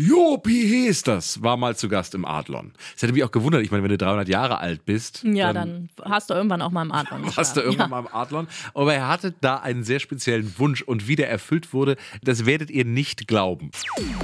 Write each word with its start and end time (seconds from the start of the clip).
Jopi 0.00 0.86
Hesters 0.86 1.42
war 1.42 1.56
mal 1.56 1.74
zu 1.74 1.88
Gast 1.88 2.14
im 2.14 2.24
Adlon. 2.24 2.70
Das 2.94 3.02
hätte 3.02 3.12
mich 3.14 3.24
auch 3.24 3.32
gewundert. 3.32 3.62
Ich 3.62 3.72
meine, 3.72 3.82
wenn 3.82 3.90
du 3.90 3.98
300 3.98 4.28
Jahre 4.28 4.58
alt 4.58 4.84
bist. 4.84 5.24
Ja, 5.24 5.52
dann, 5.52 5.88
dann 5.96 6.12
hast 6.12 6.30
du 6.30 6.34
irgendwann 6.34 6.62
auch 6.62 6.70
mal 6.70 6.82
im 6.82 6.92
Adlon. 6.92 7.24
Hast 7.36 7.56
du 7.56 7.62
irgendwann 7.62 7.90
ja. 7.90 8.00
mal 8.00 8.00
im 8.06 8.14
Adlon. 8.14 8.46
Aber 8.74 8.94
er 8.94 9.08
hatte 9.08 9.34
da 9.40 9.56
einen 9.56 9.82
sehr 9.82 9.98
speziellen 9.98 10.56
Wunsch 10.56 10.82
und 10.82 11.08
wie 11.08 11.16
der 11.16 11.28
erfüllt 11.28 11.72
wurde, 11.72 11.96
das 12.22 12.46
werdet 12.46 12.70
ihr 12.70 12.84
nicht 12.84 13.26
glauben. 13.26 13.72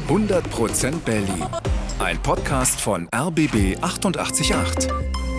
100% 0.08 1.00
Berlin. 1.00 1.44
Ein 1.98 2.22
Podcast 2.22 2.80
von 2.80 3.08
RBB 3.12 3.82
888. 3.82 5.33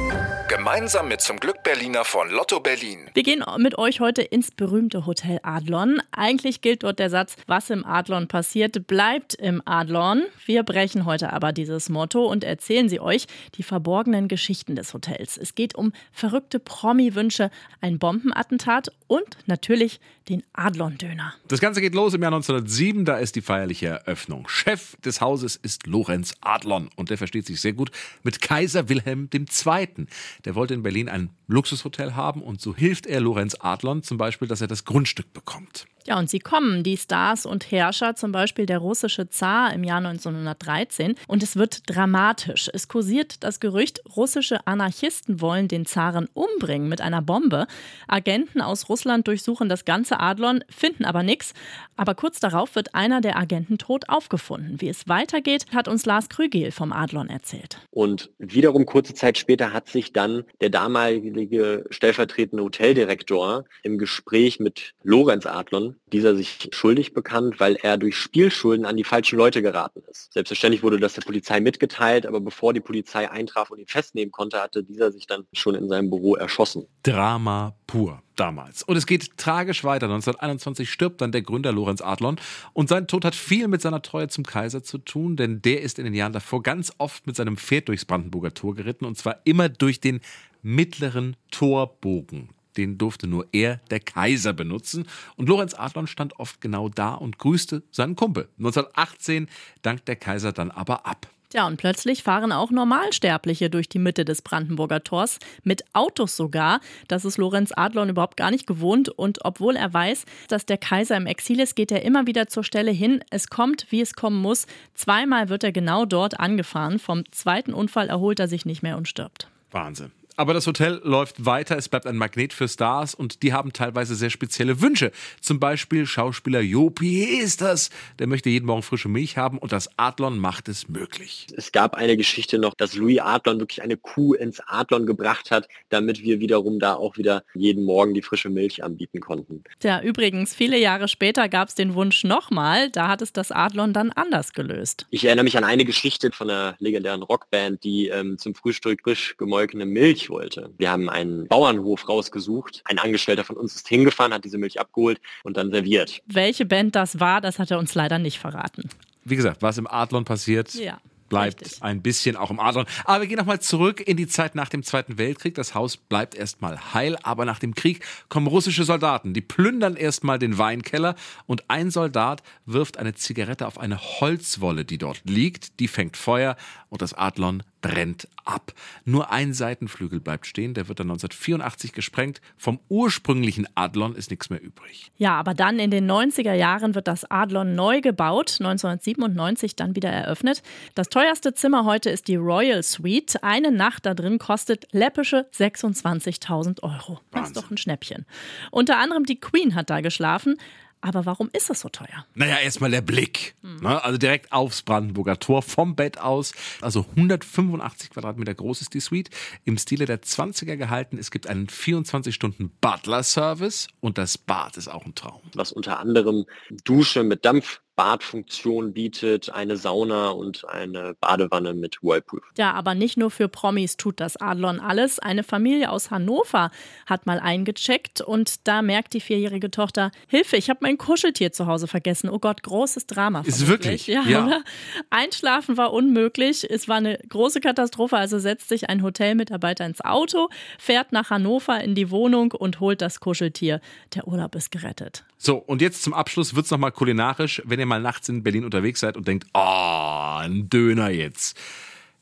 Gemeinsam 0.47 1.07
mit 1.07 1.21
zum 1.21 1.39
Glück 1.39 1.63
Berliner 1.63 2.05
von 2.05 2.29
Lotto 2.29 2.59
Berlin. 2.59 3.09
Wir 3.15 3.23
gehen 3.23 3.43
mit 3.57 3.79
euch 3.79 3.99
heute 3.99 4.21
ins 4.21 4.51
berühmte 4.51 5.07
Hotel 5.07 5.39
Adlon. 5.41 5.99
Eigentlich 6.11 6.61
gilt 6.61 6.83
dort 6.83 6.99
der 6.99 7.09
Satz, 7.09 7.35
was 7.47 7.71
im 7.71 7.83
Adlon 7.83 8.27
passiert, 8.27 8.85
bleibt 8.85 9.33
im 9.33 9.63
Adlon. 9.65 10.21
Wir 10.45 10.61
brechen 10.61 11.05
heute 11.05 11.33
aber 11.33 11.51
dieses 11.51 11.89
Motto 11.89 12.25
und 12.25 12.43
erzählen 12.43 12.89
sie 12.89 12.99
euch 12.99 13.25
die 13.55 13.63
verborgenen 13.63 14.27
Geschichten 14.27 14.75
des 14.75 14.93
Hotels. 14.93 15.35
Es 15.35 15.55
geht 15.55 15.73
um 15.73 15.93
verrückte 16.11 16.59
Promi-Wünsche, 16.59 17.49
ein 17.81 17.97
Bombenattentat 17.97 18.91
und 19.07 19.37
natürlich 19.47 19.99
den 20.29 20.43
Adlon-Döner. 20.53 21.33
Das 21.47 21.59
Ganze 21.59 21.81
geht 21.81 21.93
los 21.93 22.13
im 22.13 22.21
Jahr 22.21 22.33
1907, 22.33 23.05
da 23.05 23.17
ist 23.17 23.35
die 23.35 23.41
feierliche 23.41 23.87
Eröffnung. 23.87 24.47
Chef 24.47 24.95
des 24.97 25.21
Hauses 25.21 25.55
ist 25.55 25.85
Lorenz 25.85 26.33
Adlon 26.41 26.89
und 26.95 27.09
der 27.09 27.17
versteht 27.17 27.45
sich 27.45 27.61
sehr 27.61 27.73
gut 27.73 27.91
mit 28.23 28.41
Kaiser 28.41 28.89
Wilhelm 28.89 29.29
II. 29.33 30.07
Der 30.43 30.55
wollte 30.55 30.73
in 30.73 30.83
Berlin 30.83 31.09
ein 31.09 31.29
Luxushotel 31.47 32.15
haben 32.15 32.41
und 32.41 32.59
so 32.61 32.75
hilft 32.75 33.05
er 33.05 33.21
Lorenz 33.21 33.55
Adlon 33.59 34.03
zum 34.03 34.17
Beispiel, 34.17 34.47
dass 34.47 34.61
er 34.61 34.67
das 34.67 34.85
Grundstück 34.85 35.31
bekommt. 35.33 35.87
Ja, 36.07 36.19
und 36.19 36.29
sie 36.29 36.37
kommen, 36.37 36.83
die 36.83 36.97
Stars 36.97 37.47
und 37.47 37.71
Herrscher, 37.71 38.15
zum 38.15 38.31
Beispiel 38.31 38.67
der 38.67 38.77
russische 38.77 39.27
Zar 39.27 39.73
im 39.73 39.83
Jahr 39.83 39.97
1913. 39.97 41.15
Und 41.27 41.41
es 41.41 41.55
wird 41.55 41.81
dramatisch. 41.87 42.69
Es 42.71 42.87
kursiert 42.87 43.43
das 43.43 43.59
Gerücht, 43.59 44.03
russische 44.15 44.67
Anarchisten 44.67 45.41
wollen 45.41 45.67
den 45.67 45.87
Zaren 45.87 46.29
umbringen 46.35 46.89
mit 46.89 47.01
einer 47.01 47.23
Bombe. 47.23 47.65
Agenten 48.07 48.61
aus 48.61 48.87
Russland 48.87 49.27
durchsuchen 49.27 49.67
das 49.67 49.83
ganze 49.83 50.19
Adlon, 50.19 50.63
finden 50.69 51.05
aber 51.05 51.23
nichts. 51.23 51.55
Aber 51.97 52.13
kurz 52.13 52.39
darauf 52.39 52.75
wird 52.75 52.93
einer 52.93 53.21
der 53.21 53.37
Agenten 53.37 53.79
tot 53.79 54.07
aufgefunden. 54.07 54.81
Wie 54.81 54.89
es 54.89 55.07
weitergeht, 55.07 55.65
hat 55.73 55.87
uns 55.87 56.05
Lars 56.05 56.29
Krügel 56.29 56.69
vom 56.71 56.93
Adlon 56.93 57.29
erzählt. 57.29 57.79
Und 57.89 58.29
wiederum 58.37 58.85
kurze 58.85 59.15
Zeit 59.15 59.39
später 59.39 59.73
hat 59.73 59.89
sich 59.89 60.13
dann 60.13 60.43
der 60.61 60.69
damalige 60.69 61.85
stellvertretende 61.89 62.63
Hoteldirektor 62.63 63.65
im 63.81 63.97
Gespräch 63.97 64.59
mit 64.59 64.93
Lorenz 65.01 65.47
Adlon 65.47 65.94
dieser 66.11 66.35
sich 66.35 66.69
schuldig 66.71 67.13
bekannt, 67.13 67.59
weil 67.59 67.75
er 67.81 67.97
durch 67.97 68.15
Spielschulden 68.15 68.85
an 68.85 68.95
die 68.95 69.03
falschen 69.03 69.37
Leute 69.37 69.61
geraten 69.61 70.01
ist. 70.09 70.31
Selbstverständlich 70.33 70.83
wurde 70.83 70.99
das 70.99 71.13
der 71.13 71.21
Polizei 71.23 71.59
mitgeteilt, 71.59 72.25
aber 72.25 72.39
bevor 72.39 72.73
die 72.73 72.79
Polizei 72.79 73.29
eintraf 73.29 73.71
und 73.71 73.79
ihn 73.79 73.87
festnehmen 73.87 74.31
konnte, 74.31 74.61
hatte 74.61 74.83
dieser 74.83 75.11
sich 75.11 75.27
dann 75.27 75.45
schon 75.53 75.75
in 75.75 75.89
seinem 75.89 76.09
Büro 76.09 76.35
erschossen. 76.35 76.87
Drama 77.03 77.75
pur 77.87 78.21
damals. 78.35 78.83
Und 78.83 78.97
es 78.97 79.05
geht 79.05 79.37
tragisch 79.37 79.83
weiter. 79.83 80.05
1921 80.05 80.89
stirbt 80.91 81.21
dann 81.21 81.31
der 81.31 81.41
Gründer 81.41 81.71
Lorenz 81.71 82.01
Adlon 82.01 82.37
und 82.73 82.89
sein 82.89 83.07
Tod 83.07 83.25
hat 83.25 83.35
viel 83.35 83.67
mit 83.67 83.81
seiner 83.81 84.01
Treue 84.01 84.27
zum 84.27 84.45
Kaiser 84.45 84.83
zu 84.83 84.97
tun, 84.97 85.35
denn 85.35 85.61
der 85.61 85.81
ist 85.81 85.99
in 85.99 86.05
den 86.05 86.13
Jahren 86.13 86.33
davor 86.33 86.61
ganz 86.61 86.93
oft 86.97 87.27
mit 87.27 87.35
seinem 87.35 87.57
Pferd 87.57 87.87
durchs 87.87 88.05
Brandenburger 88.05 88.53
Tor 88.53 88.75
geritten 88.75 89.05
und 89.05 89.17
zwar 89.17 89.39
immer 89.45 89.69
durch 89.69 89.99
den 89.99 90.21
mittleren 90.61 91.35
Torbogen 91.51 92.54
den 92.77 92.97
durfte 92.97 93.27
nur 93.27 93.47
er, 93.51 93.77
der 93.89 93.99
Kaiser, 93.99 94.53
benutzen. 94.53 95.07
Und 95.35 95.49
Lorenz 95.49 95.73
Adlon 95.73 96.07
stand 96.07 96.39
oft 96.39 96.61
genau 96.61 96.89
da 96.89 97.13
und 97.13 97.37
grüßte 97.37 97.83
seinen 97.91 98.15
Kumpel. 98.15 98.47
1918 98.57 99.47
dankt 99.81 100.07
der 100.07 100.15
Kaiser 100.15 100.51
dann 100.51 100.71
aber 100.71 101.05
ab. 101.05 101.27
Ja, 101.53 101.67
und 101.67 101.77
plötzlich 101.77 102.21
fahren 102.21 102.51
auch 102.51 102.69
Normalsterbliche 102.69 103.69
durch 103.69 103.87
die 103.87 103.97
Mitte 103.97 104.25
des 104.25 104.41
Brandenburger 104.41 105.05
Tors, 105.05 105.39
mit 105.63 105.85
Autos 105.93 106.35
sogar. 106.35 106.81
Das 107.07 107.23
ist 107.23 107.37
Lorenz 107.37 107.71
Adlon 107.73 108.09
überhaupt 108.09 108.35
gar 108.35 108.51
nicht 108.51 108.67
gewohnt. 108.67 109.07
Und 109.07 109.45
obwohl 109.45 109.77
er 109.77 109.93
weiß, 109.93 110.25
dass 110.49 110.65
der 110.65 110.77
Kaiser 110.77 111.15
im 111.15 111.27
Exil 111.27 111.61
ist, 111.61 111.75
geht 111.77 111.93
er 111.93 112.01
immer 112.01 112.27
wieder 112.27 112.47
zur 112.47 112.65
Stelle 112.65 112.91
hin. 112.91 113.23
Es 113.29 113.47
kommt, 113.47 113.87
wie 113.89 114.01
es 114.01 114.15
kommen 114.15 114.41
muss. 114.41 114.67
Zweimal 114.95 115.47
wird 115.47 115.63
er 115.63 115.71
genau 115.71 116.05
dort 116.05 116.41
angefahren. 116.41 116.99
Vom 116.99 117.23
zweiten 117.31 117.73
Unfall 117.73 118.09
erholt 118.09 118.41
er 118.41 118.49
sich 118.49 118.65
nicht 118.65 118.83
mehr 118.83 118.97
und 118.97 119.07
stirbt. 119.07 119.47
Wahnsinn. 119.71 120.11
Aber 120.37 120.53
das 120.53 120.67
Hotel 120.67 120.99
läuft 121.03 121.45
weiter, 121.45 121.77
es 121.77 121.87
bleibt 121.87 122.05
ein 122.05 122.17
Magnet 122.17 122.51
für 122.51 122.67
Stars 122.67 123.15
und 123.15 123.41
die 123.41 123.53
haben 123.53 123.71
teilweise 123.71 124.15
sehr 124.15 124.29
spezielle 124.29 124.81
Wünsche. 124.81 125.11
Zum 125.39 125.61
Beispiel 125.61 126.05
Schauspieler 126.05 126.59
Jopi 126.59 127.23
ist 127.23 127.61
das, 127.61 127.89
der 128.19 128.27
möchte 128.27 128.49
jeden 128.49 128.65
Morgen 128.65 128.81
frische 128.81 129.07
Milch 129.07 129.37
haben 129.37 129.57
und 129.57 129.71
das 129.71 129.89
Adlon 129.97 130.37
macht 130.37 130.67
es 130.67 130.89
möglich. 130.89 131.47
Es 131.55 131.71
gab 131.71 131.95
eine 131.95 132.17
Geschichte 132.17 132.59
noch, 132.59 132.73
dass 132.73 132.95
Louis 132.95 133.19
Adlon 133.19 133.59
wirklich 133.59 133.81
eine 133.81 133.95
Kuh 133.95 134.33
ins 134.33 134.59
Adlon 134.67 135.05
gebracht 135.05 135.51
hat, 135.51 135.69
damit 135.87 136.21
wir 136.21 136.41
wiederum 136.41 136.79
da 136.79 136.95
auch 136.95 137.15
wieder 137.15 137.43
jeden 137.53 137.85
Morgen 137.85 138.13
die 138.13 138.21
frische 138.21 138.49
Milch 138.49 138.83
anbieten 138.83 139.21
konnten. 139.21 139.63
Ja, 139.81 140.01
übrigens, 140.01 140.53
viele 140.53 140.77
Jahre 140.77 141.07
später 141.07 141.47
gab 141.47 141.69
es 141.69 141.75
den 141.75 141.93
Wunsch 141.93 142.25
nochmal, 142.25 142.89
da 142.89 143.07
hat 143.07 143.21
es 143.21 143.31
das 143.31 143.53
Adlon 143.53 143.93
dann 143.93 144.11
anders 144.11 144.51
gelöst. 144.51 145.05
Ich 145.11 145.23
erinnere 145.23 145.45
mich 145.45 145.57
an 145.57 145.63
eine 145.63 145.85
Geschichte 145.85 146.31
von 146.33 146.49
einer 146.49 146.75
legendären 146.79 147.23
Rockband, 147.23 147.85
die 147.85 148.09
ähm, 148.09 148.37
zum 148.37 148.53
Frühstück 148.53 149.01
frisch 149.03 149.37
gemolkene 149.37 149.85
Milch 149.85 150.24
Milch 150.25 150.29
wollte. 150.29 150.71
Wir 150.77 150.91
haben 150.91 151.09
einen 151.09 151.47
Bauernhof 151.47 152.07
rausgesucht. 152.07 152.81
Ein 152.85 152.99
Angestellter 152.99 153.43
von 153.43 153.57
uns 153.57 153.75
ist 153.75 153.87
hingefahren, 153.87 154.33
hat 154.33 154.45
diese 154.45 154.57
Milch 154.57 154.79
abgeholt 154.79 155.19
und 155.43 155.57
dann 155.57 155.71
serviert. 155.71 156.21
Welche 156.25 156.65
Band 156.65 156.95
das 156.95 157.19
war, 157.19 157.41
das 157.41 157.59
hat 157.59 157.71
er 157.71 157.79
uns 157.79 157.95
leider 157.95 158.19
nicht 158.19 158.39
verraten. 158.39 158.89
Wie 159.23 159.35
gesagt, 159.35 159.61
was 159.61 159.77
im 159.77 159.87
Adlon 159.87 160.25
passiert, 160.25 160.73
ja 160.75 160.99
bleibt 161.29 161.61
Richtig. 161.61 161.83
ein 161.83 162.01
bisschen 162.01 162.35
auch 162.35 162.51
im 162.51 162.59
Adlon. 162.59 162.85
Aber 163.03 163.21
wir 163.21 163.27
gehen 163.27 163.37
nochmal 163.37 163.59
zurück 163.59 163.99
in 163.99 164.17
die 164.17 164.27
Zeit 164.27 164.55
nach 164.55 164.69
dem 164.69 164.83
Zweiten 164.83 165.17
Weltkrieg. 165.17 165.55
Das 165.55 165.73
Haus 165.73 165.97
bleibt 165.97 166.35
erstmal 166.35 166.93
heil, 166.93 167.17
aber 167.23 167.45
nach 167.45 167.59
dem 167.59 167.75
Krieg 167.75 168.03
kommen 168.29 168.47
russische 168.47 168.83
Soldaten. 168.83 169.33
Die 169.33 169.41
plündern 169.41 169.95
erstmal 169.95 170.39
den 170.39 170.57
Weinkeller 170.57 171.15
und 171.45 171.69
ein 171.69 171.91
Soldat 171.91 172.43
wirft 172.65 172.97
eine 172.97 173.15
Zigarette 173.15 173.67
auf 173.67 173.79
eine 173.79 173.99
Holzwolle, 173.99 174.85
die 174.85 174.97
dort 174.97 175.21
liegt. 175.25 175.79
Die 175.79 175.87
fängt 175.87 176.17
Feuer 176.17 176.55
und 176.89 177.01
das 177.01 177.13
Adlon 177.13 177.63
brennt 177.85 178.27
ab. 178.45 178.73
Nur 179.03 179.31
ein 179.31 179.53
Seitenflügel 179.53 180.19
bleibt 180.19 180.47
stehen, 180.47 180.73
der 180.73 180.87
wird 180.87 180.99
dann 180.99 181.07
1984 181.07 181.93
gesprengt. 181.93 182.41
Vom 182.57 182.79
ursprünglichen 182.89 183.67
Adlon 183.75 184.15
ist 184.15 184.31
nichts 184.31 184.49
mehr 184.49 184.61
übrig. 184.61 185.11
Ja, 185.17 185.35
aber 185.35 185.53
dann 185.53 185.77
in 185.77 185.91
den 185.91 186.09
90er 186.09 186.53
Jahren 186.53 186.95
wird 186.95 187.07
das 187.07 187.29
Adlon 187.29 187.75
neu 187.75 188.01
gebaut, 188.01 188.57
1997 188.59 189.75
dann 189.75 189.95
wieder 189.95 190.09
eröffnet. 190.09 190.63
Das 190.95 191.09
teuerste 191.09 191.53
Zimmer 191.53 191.85
heute 191.85 192.09
ist 192.09 192.27
die 192.27 192.37
Royal 192.37 192.81
Suite. 192.81 193.43
Eine 193.43 193.71
Nacht 193.71 194.07
da 194.07 194.15
drin 194.15 194.39
kostet 194.39 194.87
läppische 194.91 195.47
26.000 195.53 196.81
Euro. 196.81 197.19
Das 197.31 197.49
ist 197.49 197.57
doch 197.57 197.69
ein 197.69 197.77
Schnäppchen. 197.77 198.25
Unter 198.71 198.97
anderem 198.97 199.25
die 199.25 199.39
Queen 199.39 199.75
hat 199.75 199.91
da 199.91 200.01
geschlafen. 200.01 200.57
Aber 201.05 201.25
warum 201.27 201.51
ist 201.53 201.69
es 201.69 201.81
so 201.81 201.89
teuer? 201.89 202.25
Naja, 202.33 202.57
erstmal 202.57 202.89
der 202.89 203.01
Blick. 203.01 203.53
Hm. 203.61 203.85
Also 203.85 204.17
direkt 204.17 204.51
aufs 204.51 204.81
Brandenburger 204.81 205.37
Tor 205.37 205.61
vom 205.61 205.95
Bett 205.95 206.17
aus. 206.17 206.51
Also 206.81 207.05
185 207.11 208.09
Quadratmeter 208.09 208.55
groß 208.55 208.81
ist 208.81 208.95
die 208.95 208.99
Suite. 208.99 209.29
Im 209.65 209.77
Stile 209.77 210.05
der 210.05 210.23
20er 210.23 210.77
gehalten. 210.77 211.19
Es 211.19 211.29
gibt 211.29 211.45
einen 211.45 211.67
24-Stunden-Butler-Service 211.67 213.87
und 213.99 214.17
das 214.17 214.39
Bad 214.39 214.77
ist 214.77 214.87
auch 214.87 215.05
ein 215.05 215.13
Traum. 215.13 215.43
Was 215.53 215.71
unter 215.71 215.99
anderem 215.99 216.45
Dusche 216.85 217.23
mit 217.23 217.45
Dampf 217.45 217.81
Badfunktion 217.95 218.93
bietet, 218.93 219.49
eine 219.49 219.77
Sauna 219.77 220.29
und 220.29 220.67
eine 220.67 221.15
Badewanne 221.19 221.73
mit 221.73 221.99
Whirlpool. 222.01 222.41
Ja, 222.57 222.73
aber 222.73 222.95
nicht 222.95 223.17
nur 223.17 223.31
für 223.31 223.47
Promis 223.47 223.97
tut 223.97 224.19
das 224.19 224.37
Adlon 224.37 224.79
alles. 224.79 225.19
Eine 225.19 225.43
Familie 225.43 225.89
aus 225.89 226.11
Hannover 226.11 226.71
hat 227.05 227.25
mal 227.25 227.39
eingecheckt 227.39 228.21
und 228.21 228.67
da 228.67 228.81
merkt 228.81 229.13
die 229.13 229.21
vierjährige 229.21 229.71
Tochter, 229.71 230.11
Hilfe, 230.27 230.57
ich 230.57 230.69
habe 230.69 230.79
mein 230.81 230.97
Kuscheltier 230.97 231.51
zu 231.51 231.67
Hause 231.67 231.87
vergessen. 231.87 232.29
Oh 232.29 232.39
Gott, 232.39 232.63
großes 232.63 233.07
Drama. 233.07 233.41
Ist 233.45 233.67
wirklich? 233.67 234.07
Ja, 234.07 234.23
ja. 234.23 234.61
Einschlafen 235.09 235.77
war 235.77 235.93
unmöglich. 235.93 236.69
Es 236.69 236.87
war 236.87 236.97
eine 236.97 237.17
große 237.29 237.61
Katastrophe. 237.61 238.17
Also 238.17 238.39
setzt 238.39 238.69
sich 238.69 238.89
ein 238.89 239.03
Hotelmitarbeiter 239.03 239.85
ins 239.85 240.01
Auto, 240.01 240.49
fährt 240.77 241.11
nach 241.11 241.29
Hannover 241.29 241.81
in 241.81 241.95
die 241.95 242.11
Wohnung 242.11 242.51
und 242.51 242.79
holt 242.79 243.01
das 243.01 243.19
Kuscheltier. 243.19 243.81
Der 244.13 244.27
Urlaub 244.27 244.55
ist 244.55 244.71
gerettet. 244.71 245.23
So, 245.37 245.57
und 245.57 245.81
jetzt 245.81 246.03
zum 246.03 246.13
Abschluss 246.13 246.55
wird 246.55 246.65
es 246.65 246.71
nochmal 246.71 246.91
kulinarisch. 246.91 247.61
Wenn 247.65 247.79
ihr 247.79 247.84
ihr 247.85 247.87
mal 247.87 248.01
nachts 248.01 248.29
in 248.29 248.43
Berlin 248.43 248.65
unterwegs 248.65 248.99
seid 248.99 249.15
und 249.17 249.27
denkt, 249.27 249.47
oh, 249.53 250.37
ein 250.39 250.69
Döner 250.69 251.09
jetzt. 251.09 251.57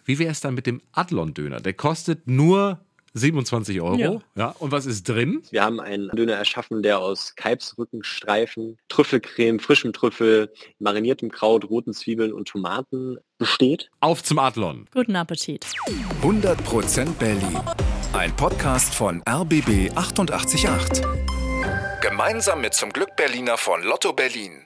Wie 0.05 0.19
wäre 0.19 0.31
es 0.31 0.41
dann 0.41 0.53
mit 0.53 0.67
dem 0.67 0.81
Adlon-Döner? 0.91 1.61
Der 1.61 1.73
kostet 1.73 2.27
nur 2.27 2.79
27 3.13 3.79
Euro. 3.81 3.95
Ja. 3.97 4.21
ja. 4.35 4.55
Und 4.59 4.71
was 4.71 4.85
ist 4.85 5.07
drin? 5.07 5.43
Wir 5.51 5.63
haben 5.63 5.79
einen 5.79 6.09
Döner 6.09 6.33
erschaffen, 6.33 6.81
der 6.81 6.99
aus 6.99 7.35
Kalbsrückenstreifen, 7.35 8.77
Trüffelcreme, 8.89 9.59
frischem 9.59 9.93
Trüffel, 9.93 10.51
mariniertem 10.79 11.31
Kraut, 11.31 11.69
roten 11.69 11.93
Zwiebeln 11.93 12.33
und 12.33 12.47
Tomaten 12.47 13.17
besteht. 13.37 13.89
Auf 13.99 14.23
zum 14.23 14.39
Adlon. 14.39 14.87
Guten 14.91 15.15
Appetit. 15.15 15.67
100% 16.21 17.13
Berlin. 17.13 17.59
Ein 18.13 18.35
Podcast 18.35 18.93
von 18.93 19.21
RBB 19.29 19.91
888. 19.95 21.03
Gemeinsam 22.01 22.61
mit 22.61 22.73
zum 22.73 22.91
Glück 22.91 23.15
Berliner 23.15 23.57
von 23.57 23.81
Lotto 23.83 24.13
Berlin. 24.13 24.65